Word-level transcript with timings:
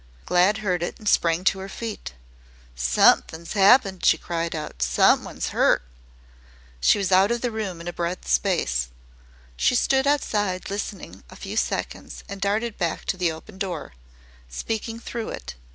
Glad 0.25 0.57
heard 0.65 0.81
it 0.81 0.97
and 0.97 1.07
sprang 1.07 1.43
to 1.43 1.59
her 1.59 1.69
feet. 1.69 2.15
"Somethin's 2.75 3.55
'appened," 3.55 4.03
she 4.03 4.17
cried 4.17 4.55
out. 4.55 4.81
"Someone's 4.81 5.53
'urt." 5.53 5.83
She 6.79 6.97
was 6.97 7.11
out 7.11 7.29
of 7.29 7.41
the 7.41 7.51
room 7.51 7.79
in 7.79 7.87
a 7.87 7.93
breath's 7.93 8.31
space. 8.31 8.89
She 9.55 9.75
stood 9.75 10.07
outside 10.07 10.71
listening 10.71 11.23
a 11.29 11.35
few 11.35 11.55
seconds 11.55 12.23
and 12.27 12.41
darted 12.41 12.79
back 12.79 13.05
to 13.05 13.15
the 13.17 13.31
open 13.31 13.59
door, 13.59 13.93
speaking 14.49 14.99
through 14.99 15.29
it. 15.29 15.53